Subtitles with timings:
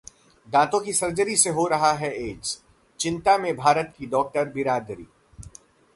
[0.47, 2.57] दांतो की सर्जरी से हो सकता है एड्स,
[2.99, 5.07] चिंता में भारत की डॉक्टर बिरादरी